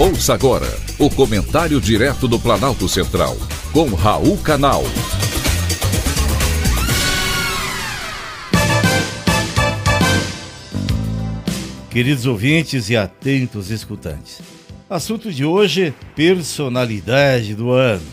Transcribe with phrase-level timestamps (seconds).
[0.00, 3.36] Ouça agora o comentário direto do Planalto Central,
[3.72, 4.84] com Raul Canal.
[11.90, 14.40] Queridos ouvintes e atentos escutantes,
[14.88, 18.06] assunto de hoje: personalidade do ano.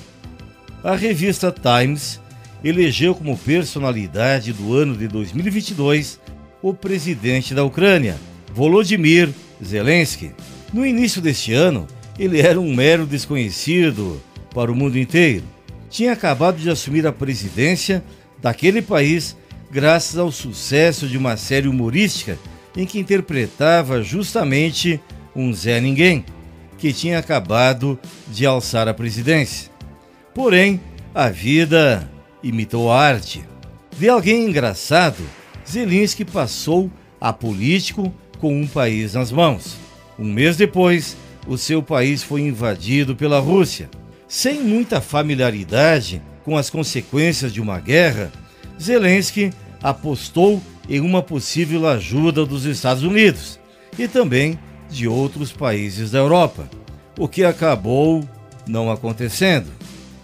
[0.84, 2.20] A revista Times
[2.64, 6.20] elegeu como personalidade do ano de 2022
[6.64, 8.18] o presidente da Ucrânia,
[8.56, 9.30] Volodymyr
[9.64, 10.32] Zelensky.
[10.76, 11.88] No início deste ano,
[12.20, 14.22] ele era um mero desconhecido
[14.54, 15.46] para o mundo inteiro.
[15.90, 18.04] Tinha acabado de assumir a presidência
[18.42, 19.38] daquele país
[19.72, 22.38] graças ao sucesso de uma série humorística
[22.76, 25.00] em que interpretava justamente
[25.34, 26.26] um Zé Ninguém,
[26.78, 29.72] que tinha acabado de alçar a presidência.
[30.34, 30.82] Porém,
[31.14, 32.12] a vida
[32.44, 33.46] imitou a arte.
[33.98, 35.24] De alguém engraçado,
[35.66, 39.85] Zelensky passou a político com um país nas mãos.
[40.18, 41.18] Um mês depois,
[41.48, 43.90] o seu país foi invadido pela Rússia.
[44.28, 48.32] Sem muita familiaridade com as consequências de uma guerra,
[48.82, 53.60] Zelensky apostou em uma possível ajuda dos Estados Unidos
[53.98, 54.58] e também
[54.90, 56.70] de outros países da Europa,
[57.18, 58.28] o que acabou
[58.68, 59.72] não acontecendo.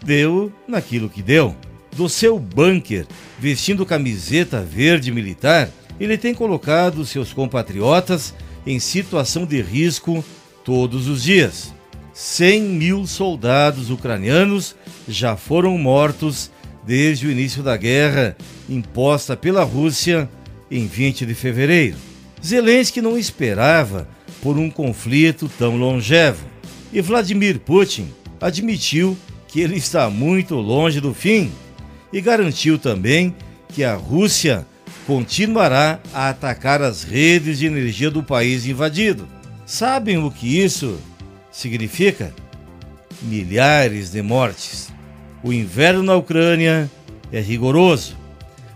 [0.04, 1.56] Deu naquilo que deu.
[1.96, 3.06] Do seu bunker,
[3.38, 8.34] vestindo camiseta verde militar, ele tem colocado seus compatriotas
[8.66, 10.24] em situação de risco
[10.64, 11.74] todos os dias.
[12.14, 14.76] 100 mil soldados ucranianos
[15.08, 16.52] já foram mortos
[16.86, 18.36] desde o início da guerra
[18.70, 20.30] imposta pela Rússia
[20.70, 21.98] em 20 de fevereiro.
[22.44, 24.08] Zelensky não esperava
[24.42, 26.46] por um conflito tão longevo
[26.92, 29.18] e Vladimir Putin admitiu
[29.48, 31.52] que ele está muito longe do fim
[32.12, 33.36] e garantiu também
[33.70, 34.66] que a Rússia
[35.06, 39.28] continuará a atacar as redes de energia do país invadido.
[39.66, 41.00] Sabem o que isso
[41.52, 42.34] significa?
[43.22, 44.92] Milhares de mortes.
[45.44, 46.90] O inverno na Ucrânia
[47.32, 48.18] é rigoroso.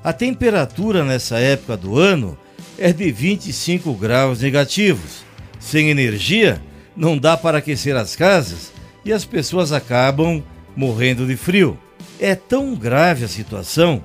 [0.03, 2.37] A temperatura nessa época do ano
[2.77, 5.23] é de 25 graus negativos.
[5.59, 6.61] Sem energia,
[6.95, 8.71] não dá para aquecer as casas
[9.03, 10.43] e as pessoas acabam
[10.75, 11.77] morrendo de frio.
[12.19, 14.03] É tão grave a situação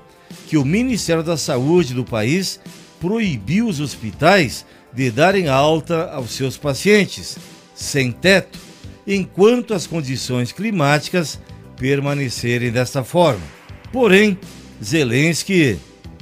[0.51, 2.59] que o Ministério da Saúde do país
[2.99, 7.39] proibiu os hospitais de darem alta aos seus pacientes
[7.73, 8.59] sem teto,
[9.07, 11.39] enquanto as condições climáticas
[11.77, 13.45] permanecerem desta forma.
[13.93, 14.37] Porém,
[14.83, 15.79] Zelensky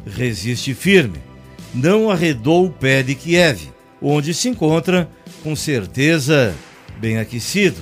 [0.06, 1.20] resiste firme.
[1.74, 5.08] Não arredou o pé de Kiev, onde se encontra,
[5.42, 6.54] com certeza,
[6.98, 7.80] bem aquecido.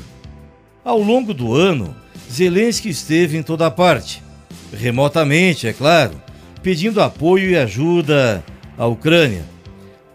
[0.84, 1.93] Ao longo do ano,
[2.31, 4.23] Zelensky esteve em toda parte,
[4.73, 6.25] remotamente, é claro,
[6.66, 8.44] pedindo apoio e ajuda
[8.77, 9.44] à Ucrânia.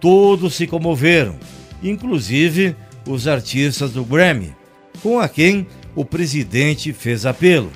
[0.01, 1.39] Todos se comoveram,
[1.81, 2.75] inclusive
[3.07, 4.53] os artistas do Grammy,
[5.01, 7.71] com a quem o presidente fez apelo.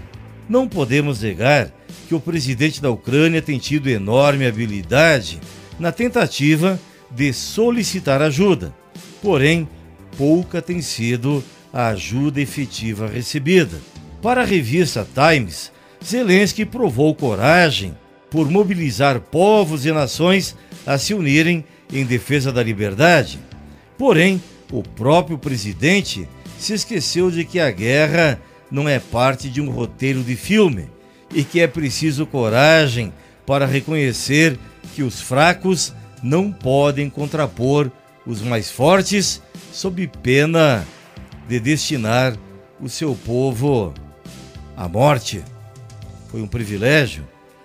[0.50, 1.72] Não podemos negar
[2.10, 5.40] que o presidente da Ucrânia tem tido enorme habilidade
[5.80, 6.78] na tentativa
[7.10, 8.76] de solicitar ajuda,
[9.22, 9.70] porém,
[10.18, 13.80] pouca tem sido a ajuda efetiva recebida.
[14.22, 15.72] Para a revista Times,
[16.04, 17.96] Zelensky provou coragem
[18.30, 20.56] por mobilizar povos e nações
[20.86, 23.40] a se unirem em defesa da liberdade.
[23.98, 24.42] Porém,
[24.72, 26.28] o próprio presidente
[26.58, 28.40] se esqueceu de que a guerra
[28.72, 30.90] não é parte de um roteiro de filme
[31.34, 33.14] e que é preciso coragem
[33.46, 34.58] para reconhecer
[34.96, 35.94] que os fracos
[36.24, 37.92] não podem contrapor
[38.26, 40.86] os mais fortes, sob pena
[41.48, 42.36] de destinar
[42.80, 43.94] o seu povo
[44.76, 45.44] à morte.
[46.30, 47.24] Foi um privilégio